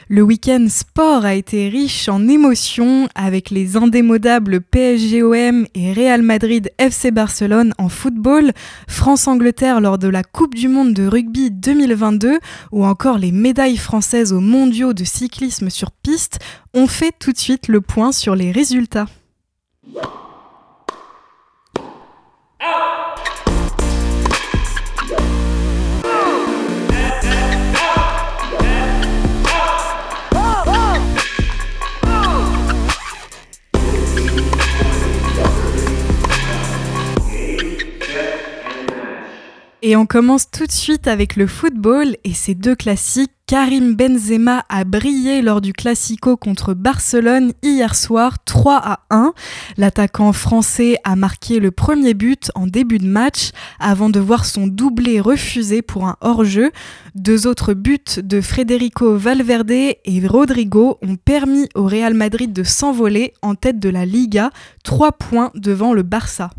Le 0.09 0.21
week-end 0.21 0.67
sport 0.69 1.25
a 1.25 1.33
été 1.33 1.69
riche 1.69 2.07
en 2.07 2.27
émotions 2.27 3.09
avec 3.15 3.49
les 3.49 3.77
indémodables 3.77 4.61
PSGOM 4.61 5.65
et 5.73 5.93
Real 5.93 6.21
Madrid 6.21 6.71
FC 6.77 7.11
Barcelone 7.11 7.73
en 7.77 7.89
football, 7.89 8.51
France-Angleterre 8.87 9.81
lors 9.81 9.97
de 9.97 10.07
la 10.07 10.23
Coupe 10.23 10.55
du 10.55 10.67
Monde 10.67 10.93
de 10.93 11.07
rugby 11.07 11.51
2022 11.51 12.39
ou 12.71 12.85
encore 12.85 13.17
les 13.17 13.31
médailles 13.31 13.77
françaises 13.77 14.33
aux 14.33 14.41
mondiaux 14.41 14.93
de 14.93 15.03
cyclisme 15.03 15.69
sur 15.69 15.91
piste. 15.91 16.39
On 16.73 16.87
fait 16.87 17.13
tout 17.17 17.31
de 17.31 17.39
suite 17.39 17.67
le 17.67 17.81
point 17.81 18.11
sur 18.11 18.35
les 18.35 18.51
résultats. 18.51 19.07
Et 39.87 39.95
on 39.95 40.07
commence 40.07 40.49
tout 40.49 40.65
de 40.65 40.71
suite 40.71 41.07
avec 41.07 41.35
le 41.35 41.45
football 41.45 42.17
et 42.23 42.33
ses 42.33 42.55
deux 42.55 42.75
classiques 42.75 43.34
Karim 43.47 43.93
Benzema 43.93 44.65
a 44.69 44.85
brillé 44.85 45.43
lors 45.43 45.61
du 45.61 45.71
Classico 45.71 46.35
contre 46.35 46.73
Barcelone 46.73 47.53
hier 47.61 47.93
soir 47.93 48.43
3 48.43 48.81
à 48.83 48.99
1. 49.11 49.33
L'attaquant 49.77 50.33
français 50.33 50.97
a 51.03 51.15
marqué 51.15 51.59
le 51.59 51.69
premier 51.69 52.15
but 52.15 52.49
en 52.55 52.65
début 52.65 52.97
de 52.97 53.05
match 53.05 53.51
avant 53.79 54.09
de 54.09 54.19
voir 54.19 54.45
son 54.45 54.65
doublé 54.65 55.19
refusé 55.19 55.83
pour 55.83 56.07
un 56.07 56.15
hors-jeu. 56.21 56.71
Deux 57.13 57.45
autres 57.45 57.75
buts 57.75 57.99
de 58.17 58.41
Federico 58.41 59.15
Valverde 59.15 59.69
et 59.71 60.27
Rodrigo 60.27 60.97
ont 61.03 61.15
permis 61.15 61.69
au 61.75 61.85
Real 61.85 62.15
Madrid 62.15 62.51
de 62.51 62.63
s'envoler 62.63 63.33
en 63.43 63.53
tête 63.53 63.77
de 63.77 63.89
la 63.89 64.07
Liga, 64.07 64.49
3 64.85 65.11
points 65.13 65.51
devant 65.55 65.93
le 65.93 66.03
Barça. 66.03 66.51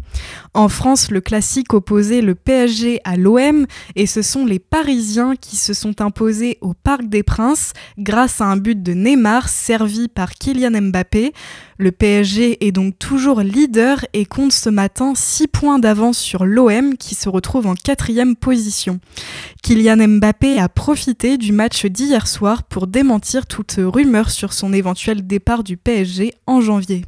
En 0.52 0.68
France, 0.68 1.10
le 1.10 1.20
classique 1.20 1.72
opposait 1.72 2.22
le 2.22 2.34
PSG 2.34 3.00
à 3.04 3.16
l'OM 3.16 3.66
et 3.94 4.06
ce 4.06 4.20
sont 4.20 4.44
les 4.44 4.58
Parisiens 4.58 5.36
qui 5.36 5.56
se 5.56 5.72
sont 5.72 6.02
imposés 6.02 6.58
au 6.60 6.74
Parc 6.74 7.08
des 7.08 7.22
Princes 7.22 7.72
grâce 7.98 8.40
à 8.40 8.46
un 8.46 8.56
but 8.56 8.82
de 8.82 8.92
Neymar 8.92 9.48
servi 9.48 10.08
par 10.08 10.34
Kylian 10.34 10.82
Mbappé. 10.82 11.32
Le 11.78 11.92
PSG 11.92 12.66
est 12.66 12.72
donc 12.72 12.98
toujours 12.98 13.40
leader 13.40 14.04
et 14.12 14.24
compte 14.24 14.52
ce 14.52 14.70
matin 14.70 15.12
6 15.14 15.46
points 15.46 15.78
d'avance 15.78 16.18
sur 16.18 16.44
l'OM 16.44 16.96
qui 16.96 17.14
se 17.14 17.28
retrouve 17.28 17.66
en 17.66 17.74
quatrième 17.74 18.34
position. 18.34 18.98
Kylian 19.62 20.08
Mbappé 20.08 20.58
a 20.58 20.68
profité 20.68 21.38
du 21.38 21.52
match 21.52 21.86
d'hier 21.86 22.26
soir 22.26 22.64
pour 22.64 22.88
démentir 22.88 23.46
toute 23.46 23.76
rumeur 23.78 24.30
sur 24.30 24.52
son 24.52 24.72
éventuel 24.72 25.26
départ 25.26 25.62
du 25.62 25.76
PSG 25.76 26.32
en 26.46 26.60
janvier. 26.60 27.04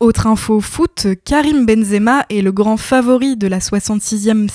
Autre 0.00 0.26
info 0.26 0.60
foot, 0.60 1.06
Karim 1.24 1.66
Benzema 1.66 2.26
est 2.28 2.42
le 2.42 2.52
grand 2.52 2.76
favori 2.76 3.36
de 3.36 3.46
la 3.46 3.58
66e 3.58 4.48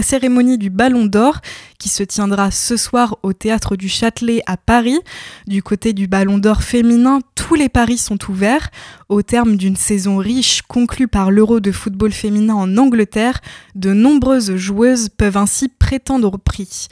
cérémonie 0.00 0.58
du 0.58 0.68
Ballon 0.68 1.06
d'Or 1.06 1.40
qui 1.78 1.88
se 1.88 2.02
tiendra 2.02 2.50
ce 2.50 2.76
soir 2.76 3.16
au 3.22 3.32
théâtre 3.32 3.76
du 3.76 3.88
Châtelet 3.88 4.42
à 4.46 4.56
Paris. 4.56 4.98
Du 5.46 5.62
côté 5.62 5.92
du 5.92 6.06
Ballon 6.06 6.38
d'Or 6.38 6.62
féminin, 6.62 7.20
tous 7.34 7.54
les 7.54 7.68
paris 7.68 7.98
sont 7.98 8.18
ouverts. 8.28 8.70
Au 9.08 9.22
terme 9.22 9.56
d'une 9.56 9.76
saison 9.76 10.18
riche 10.18 10.62
conclue 10.62 11.08
par 11.08 11.30
l'Euro 11.30 11.60
de 11.60 11.72
football 11.72 12.12
féminin 12.12 12.54
en 12.54 12.76
Angleterre, 12.76 13.40
de 13.74 13.92
nombreuses 13.92 14.56
joueuses 14.56 15.08
peuvent 15.08 15.36
ainsi 15.36 15.68
prétendre 15.68 16.34
au 16.34 16.38
prix. 16.38 16.88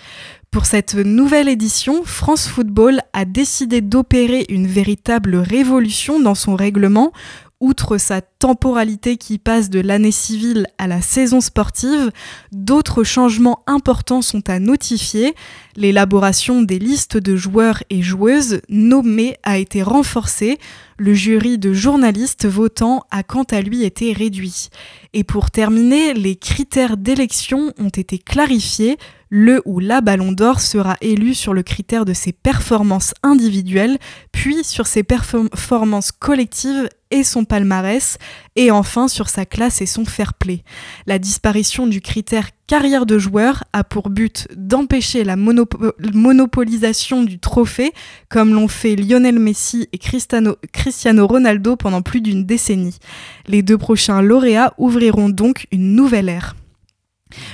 Pour 0.51 0.65
cette 0.65 0.95
nouvelle 0.95 1.49
édition, 1.49 2.03
France 2.05 2.49
Football 2.49 3.01
a 3.13 3.27
décidé 3.27 3.83
d'opérer 3.83 4.47
une 4.49 4.67
véritable 4.67 5.37
révolution 5.37 6.21
dans 6.21 6.35
son 6.35 6.57
règlement 6.57 7.13
outre 7.61 7.99
sa 7.99 8.21
temporalité 8.21 9.17
qui 9.17 9.39
passe 9.39 9.69
de 9.69 9.81
l'année 9.81 10.13
civile 10.13 10.67
à 10.79 10.87
la 10.87 11.01
saison 11.01 11.41
sportive, 11.41 12.13
d'autres 12.53 13.03
changements 13.03 13.63
importants 13.67 14.23
sont 14.23 14.49
à 14.49 14.61
notifier. 14.61 15.35
L'élaboration 15.75 16.63
des 16.63 16.79
listes 16.79 17.17
de 17.17 17.37
joueurs 17.37 17.83
et 17.91 18.01
joueuses 18.01 18.61
nommés 18.69 19.37
a 19.43 19.59
été 19.59 19.83
renforcée. 19.83 20.59
Le 20.99 21.15
jury 21.15 21.59
de 21.59 21.73
journalistes 21.73 22.47
votants 22.47 23.05
a 23.11 23.23
quant 23.23 23.45
à 23.45 23.61
lui 23.61 23.85
été 23.85 24.13
réduit. 24.13 24.69
Et 25.13 25.25
pour 25.25 25.51
terminer, 25.51 26.15
les 26.15 26.37
critères 26.37 26.97
d'élection 26.97 27.73
ont 27.79 27.89
été 27.89 28.19
clarifiés. 28.19 28.99
Le 29.31 29.63
ou 29.65 29.79
la 29.81 30.01
Ballon 30.01 30.33
d'Or 30.33 30.61
sera 30.61 30.97
élu 31.01 31.35
sur 31.35 31.55
le 31.55 31.63
critère 31.63 32.05
de 32.05 32.15
ses 32.15 32.33
performances 32.33 33.15
individuelles, 33.23 33.99
puis 34.33 34.65
sur 34.65 34.87
ses 34.87 35.03
performances 35.03 36.13
collectives 36.13 36.89
et 37.11 37.25
son 37.25 37.45
palmarès, 37.45 38.19
et 38.57 38.71
enfin 38.71 39.09
sur 39.09 39.29
sa 39.29 39.47
classe 39.47 39.81
et 39.81 39.87
son 39.87 40.05
fair 40.05 40.35
play. 40.35 40.63
La 41.07 41.19
disparition 41.19 41.87
du 41.87 42.01
critère 42.01 42.51
carrière 42.67 43.07
de 43.07 43.19
joueur 43.19 43.65
a 43.73 43.83
pour 43.85 44.11
but 44.11 44.47
d'empêcher 44.55 45.25
la 45.25 45.37
monopolisation 45.37 47.23
du 47.23 47.39
trophée, 47.39 47.93
comme 48.29 48.53
l'ont 48.53 48.69
fait 48.69 48.95
Lionel 48.95 49.39
Messi 49.39 49.89
et 49.93 49.99
Cristiano 49.99 51.27
Ronaldo 51.27 51.77
pendant 51.77 52.03
plus 52.03 52.21
d'une 52.21 52.45
décennie. 52.45 52.99
Les 53.47 53.63
deux 53.63 53.79
prochains 53.79 54.21
lauréats 54.21 54.75
ouvriront 54.77 55.31
donc 55.31 55.67
une 55.73 55.95
nouvelle 55.95 56.29
ère. 56.29 56.57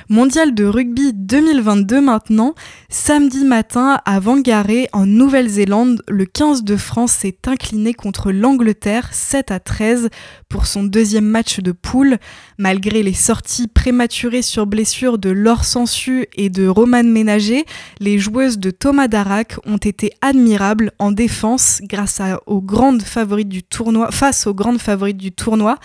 Mondial 0.09 0.55
de 0.55 0.65
rugby 0.65 1.13
2022 1.15 2.01
maintenant, 2.01 2.55
samedi 2.89 3.45
matin 3.45 3.99
à 4.05 4.21
Vangaré 4.21 4.89
en 4.93 5.07
Nouvelle-Zélande, 5.07 6.03
le 6.09 6.25
15 6.27 6.63
de 6.63 6.77
France 6.77 7.13
s'est 7.13 7.39
incliné 7.47 7.95
contre 7.95 8.31
l'Angleterre 8.31 9.09
7 9.13 9.51
à 9.51 9.61
13 9.61 10.11
pour 10.49 10.67
son 10.67 10.85
deuxième 10.85 11.25
match 11.25 11.61
de 11.61 11.73
poule. 11.73 12.19
Malgré 12.59 13.03
les 13.03 13.15
sorties 13.15 13.67
prématurées 13.67 14.43
sur 14.43 14.67
blessure 14.67 15.19
de 15.19 15.31
Laure 15.31 15.65
Sansu 15.65 16.27
et 16.35 16.51
de 16.51 16.69
Romane 16.69 17.11
Ménager, 17.11 17.65
les 17.99 18.19
joueuses 18.19 18.59
de 18.59 18.71
Thomas 18.71 19.09
Darac 19.09 19.57
ont 19.67 19.79
été 19.79 20.13
admirables 20.21 20.93
en 20.99 21.13
défense 21.13 21.81
grâce 21.83 22.21
aux 22.47 22.61
grandes 22.61 23.03
favorites 23.03 23.49
du 23.49 23.63
tournoi, 23.63 24.11
face 24.13 24.47
aux 24.47 24.55
grandes 24.55 24.81
favorites 24.81 25.17
du 25.17 25.33
tournoi. 25.33 25.79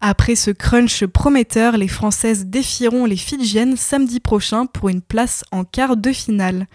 Après 0.00 0.34
ce 0.34 0.50
crunch 0.50 1.04
prometteur, 1.06 1.76
les 1.76 1.88
Françaises 1.88 2.46
défieront 2.46 3.06
les 3.06 3.16
Fidjiennes 3.16 3.76
samedi 3.76 4.20
prochain 4.20 4.66
pour 4.66 4.88
une 4.88 5.02
place 5.02 5.44
en 5.50 5.64
quart 5.64 5.96
de 5.96 6.12
finale. 6.12 6.66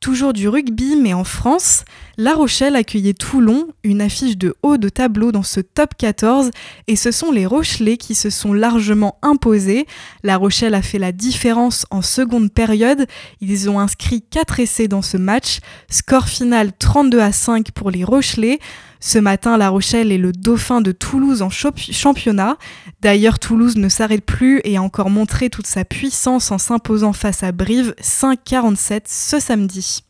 Toujours 0.00 0.32
du 0.32 0.48
rugby, 0.48 0.96
mais 0.96 1.14
en 1.14 1.24
France, 1.24 1.84
La 2.20 2.34
Rochelle 2.34 2.74
accueillait 2.74 3.14
Toulon, 3.14 3.68
une 3.84 4.00
affiche 4.00 4.36
de 4.36 4.56
haut 4.64 4.76
de 4.76 4.88
tableau 4.88 5.30
dans 5.30 5.44
ce 5.44 5.60
top 5.60 5.90
14, 5.96 6.50
et 6.88 6.96
ce 6.96 7.12
sont 7.12 7.30
les 7.30 7.46
Rochelais 7.46 7.96
qui 7.96 8.16
se 8.16 8.28
sont 8.28 8.52
largement 8.52 9.18
imposés. 9.22 9.86
La 10.24 10.36
Rochelle 10.36 10.74
a 10.74 10.82
fait 10.82 10.98
la 10.98 11.12
différence 11.12 11.86
en 11.90 12.02
seconde 12.02 12.52
période, 12.52 13.06
ils 13.40 13.70
ont 13.70 13.78
inscrit 13.78 14.20
4 14.20 14.58
essais 14.58 14.88
dans 14.88 15.00
ce 15.00 15.16
match, 15.16 15.60
score 15.88 16.26
final 16.26 16.72
32 16.76 17.20
à 17.20 17.30
5 17.30 17.70
pour 17.70 17.92
les 17.92 18.02
Rochelais. 18.02 18.58
Ce 18.98 19.20
matin, 19.20 19.56
La 19.56 19.68
Rochelle 19.68 20.10
est 20.10 20.18
le 20.18 20.32
dauphin 20.32 20.80
de 20.80 20.90
Toulouse 20.90 21.40
en 21.40 21.50
championnat. 21.50 22.58
D'ailleurs, 23.00 23.38
Toulouse 23.38 23.76
ne 23.76 23.88
s'arrête 23.88 24.26
plus 24.26 24.60
et 24.64 24.76
a 24.76 24.82
encore 24.82 25.10
montré 25.10 25.50
toute 25.50 25.68
sa 25.68 25.84
puissance 25.84 26.50
en 26.50 26.58
s'imposant 26.58 27.12
face 27.12 27.44
à 27.44 27.52
Brive 27.52 27.94
5-47 28.02 29.02
ce 29.06 29.38
samedi. 29.38 30.02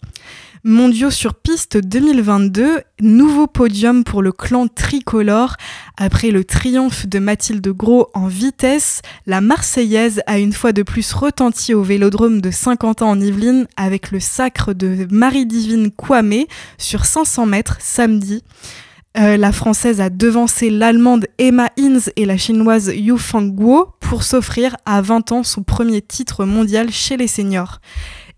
Mondiaux 0.68 1.10
sur 1.10 1.32
piste 1.32 1.78
2022, 1.78 2.82
nouveau 3.00 3.46
podium 3.46 4.04
pour 4.04 4.20
le 4.20 4.32
clan 4.32 4.68
tricolore. 4.68 5.56
Après 5.96 6.30
le 6.30 6.44
triomphe 6.44 7.06
de 7.06 7.18
Mathilde 7.18 7.66
Gros 7.68 8.10
en 8.12 8.26
vitesse, 8.26 9.00
la 9.24 9.40
Marseillaise 9.40 10.20
a 10.26 10.38
une 10.38 10.52
fois 10.52 10.74
de 10.74 10.82
plus 10.82 11.14
retenti 11.14 11.72
au 11.72 11.82
vélodrome 11.82 12.42
de 12.42 12.50
Saint-Quentin 12.50 13.06
en 13.06 13.18
Yvelines 13.18 13.66
avec 13.78 14.10
le 14.10 14.20
sacre 14.20 14.74
de 14.74 15.08
Marie-Divine 15.10 15.90
Kwame 15.90 16.44
sur 16.76 17.06
500 17.06 17.46
mètres 17.46 17.78
samedi. 17.80 18.44
Euh, 19.16 19.38
la 19.38 19.52
française 19.52 20.02
a 20.02 20.10
devancé 20.10 20.68
l'allemande 20.68 21.28
Emma 21.38 21.70
Inz 21.78 22.12
et 22.16 22.26
la 22.26 22.36
chinoise 22.36 22.92
Yu 22.94 23.16
Fangguo 23.16 23.94
pour 24.00 24.22
s'offrir 24.22 24.76
à 24.84 25.00
20 25.00 25.32
ans 25.32 25.42
son 25.44 25.62
premier 25.62 26.02
titre 26.02 26.44
mondial 26.44 26.90
chez 26.90 27.16
les 27.16 27.26
seniors. 27.26 27.80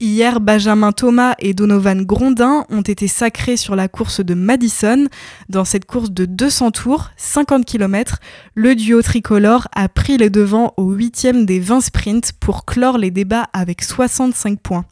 Hier, 0.03 0.41
Benjamin 0.41 0.93
Thomas 0.93 1.35
et 1.41 1.53
Donovan 1.53 2.07
Grondin 2.07 2.65
ont 2.71 2.81
été 2.81 3.07
sacrés 3.07 3.59
sur 3.59 3.77
la 3.77 3.87
course 3.87 4.25
de 4.25 4.33
Madison. 4.33 5.09
Dans 5.51 5.67
cette 5.67 5.85
course 5.85 6.11
de 6.11 6.25
200 6.25 6.71
tours, 6.71 7.11
50 7.19 7.67
km, 7.67 8.19
le 8.55 8.75
duo 8.75 9.03
tricolore 9.03 9.69
a 9.75 9.91
pris 9.91 10.17
les 10.17 10.31
devants 10.31 10.73
au 10.79 10.91
huitième 10.93 11.45
des 11.45 11.61
20 11.61 11.83
sprints 11.83 12.33
pour 12.41 12.65
clore 12.65 12.97
les 12.97 13.11
débats 13.11 13.49
avec 13.53 13.83
65 13.83 14.59
points. 14.59 14.87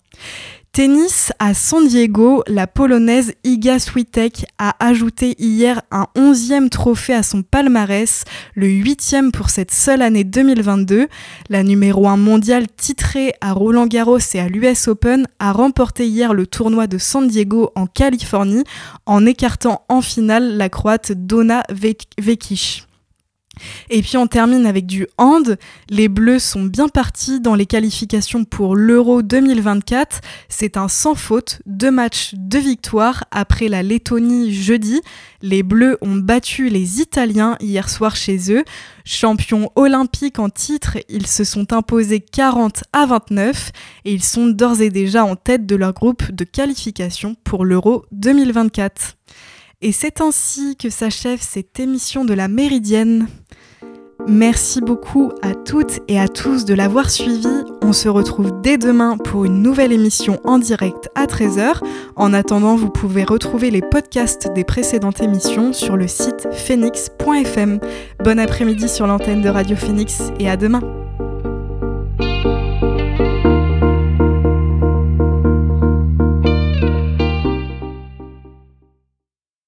Tennis 0.73 1.33
à 1.39 1.55
San 1.55 1.87
Diego, 1.89 2.45
la 2.47 2.67
polonaise 2.67 3.35
Iga 3.43 3.79
Swiatek 3.79 4.47
a 4.59 4.77
ajouté 4.79 5.35
hier 5.39 5.83
un 5.91 6.07
onzième 6.15 6.71
trophée 6.71 7.15
à 7.15 7.23
son 7.23 7.43
palmarès, 7.43 8.25
le 8.55 8.69
huitième 8.69 9.33
pour 9.33 9.51
cette 9.51 9.73
seule 9.73 10.03
année 10.03 10.25
2022. 10.25 11.09
La 11.49 11.63
numéro 11.63 12.07
1 12.07 12.17
mondiale 12.17 12.67
titrée 12.77 13.35
à 13.41 13.53
Roland 13.53 13.87
Garros 13.87 14.19
et 14.35 14.41
à 14.41 14.49
l'US 14.49 14.89
Open 14.89 15.27
a 15.39 15.53
remporté 15.53 16.07
hier 16.07 16.33
le 16.33 16.47
tournoi 16.47 16.87
de 16.87 16.99
San 16.99 17.27
Diego 17.27 17.71
en 17.75 17.87
Californie 17.87 18.65
en 19.07 19.27
écartant 19.27 19.85
en 19.89 20.01
finale 20.01 20.57
la 20.57 20.69
croate 20.69 21.13
Donna 21.13 21.65
Vekic. 21.71 22.88
Et 23.91 24.03
puis 24.03 24.17
on 24.17 24.27
termine 24.27 24.67
avec 24.67 24.87
du 24.87 25.07
hand. 25.19 25.59
Les 25.89 26.09
Bleus 26.09 26.39
sont 26.39 26.65
bien 26.65 26.89
partis 26.89 27.41
dans 27.41 27.55
les 27.55 27.67
qualifications 27.67 28.45
pour 28.45 28.77
l'Euro 28.77 29.23
2024. 29.23 30.21
C'est 30.49 30.77
un 30.77 30.89
sans 30.89 31.15
faute, 31.15 31.61
deux 31.67 31.91
matchs, 31.91 32.35
deux 32.35 32.59
victoires 32.59 33.25
après 33.31 33.69
la 33.69 33.83
Lettonie 33.83 34.53
jeudi. 34.53 35.01
Les 35.43 35.63
Bleus 35.63 35.99
ont 36.01 36.17
battu 36.17 36.69
les 36.69 37.01
Italiens 37.01 37.57
hier 37.61 37.89
soir 37.89 38.17
chez 38.17 38.53
eux. 38.53 38.65
Champions 39.05 39.71
olympiques 39.77 40.39
en 40.39 40.51
titre, 40.51 40.99
ils 41.09 41.27
se 41.27 41.45
sont 41.45 41.73
imposés 41.73 42.21
40 42.21 42.85
à 42.93 43.07
29 43.07 43.73
et 44.05 44.13
ils 44.13 44.23
sont 44.23 44.47
d'ores 44.47 44.83
et 44.83 44.91
déjà 44.91 45.25
en 45.25 45.37
tête 45.37 45.67
de 45.67 45.77
leur 45.77 45.95
groupe 45.95 46.31
de 46.31 46.45
qualification 46.45 47.37
pour 47.45 47.65
l'Euro 47.65 48.05
2024. 48.13 49.17
Et 49.81 49.93
c'est 49.93 50.21
ainsi 50.21 50.77
que 50.77 50.91
s'achève 50.91 51.41
cette 51.41 51.79
émission 51.79 52.25
de 52.25 52.35
la 52.35 52.49
Méridienne. 52.49 53.29
Merci 54.27 54.81
beaucoup 54.81 55.31
à 55.41 55.55
toutes 55.55 56.01
et 56.09 56.19
à 56.19 56.27
tous 56.27 56.65
de 56.65 56.75
l'avoir 56.75 57.09
suivi. 57.11 57.49
On 57.83 57.93
se 57.93 58.09
retrouve 58.09 58.61
dès 58.61 58.77
demain 58.77 59.17
pour 59.17 59.45
une 59.45 59.63
nouvelle 59.63 59.93
émission 59.93 60.41
en 60.43 60.59
direct 60.59 61.09
à 61.15 61.27
13h. 61.27 61.81
En 62.17 62.35
attendant, 62.35 62.75
vous 62.75 62.91
pouvez 62.91 63.23
retrouver 63.23 63.71
les 63.71 63.81
podcasts 63.81 64.53
des 64.53 64.65
précédentes 64.65 65.23
émissions 65.23 65.73
sur 65.73 65.97
le 65.97 66.09
site 66.09 66.49
phoenix.fm. 66.53 67.79
Bon 68.25 68.39
après-midi 68.41 68.89
sur 68.89 69.07
l'antenne 69.07 69.43
de 69.43 69.49
Radio 69.49 69.77
Phoenix 69.77 70.25
et 70.41 70.51
à 70.51 70.57
demain. 70.57 71.08